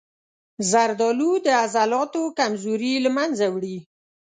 زردآلو 0.71 1.31
د 1.45 1.47
عضلاتو 1.61 2.21
کمزوري 2.39 2.93
له 3.05 3.09
منځه 3.17 3.45
وړي. 3.53 3.77